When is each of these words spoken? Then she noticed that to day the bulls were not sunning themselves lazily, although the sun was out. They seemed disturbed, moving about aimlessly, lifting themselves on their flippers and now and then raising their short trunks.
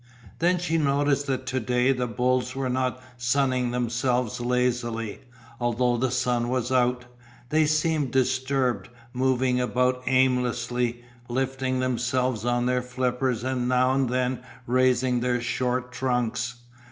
Then 0.39 0.57
she 0.57 0.79
noticed 0.79 1.27
that 1.27 1.45
to 1.45 1.59
day 1.59 1.91
the 1.91 2.07
bulls 2.07 2.55
were 2.55 2.69
not 2.71 2.99
sunning 3.17 3.69
themselves 3.69 4.41
lazily, 4.41 5.19
although 5.59 5.95
the 5.95 6.09
sun 6.09 6.49
was 6.49 6.71
out. 6.71 7.05
They 7.49 7.67
seemed 7.67 8.09
disturbed, 8.09 8.89
moving 9.13 9.61
about 9.61 10.01
aimlessly, 10.07 11.03
lifting 11.29 11.81
themselves 11.81 12.45
on 12.45 12.65
their 12.65 12.81
flippers 12.81 13.43
and 13.43 13.69
now 13.69 13.93
and 13.93 14.09
then 14.09 14.39
raising 14.65 15.19
their 15.19 15.39
short 15.39 15.91
trunks. 15.91 16.55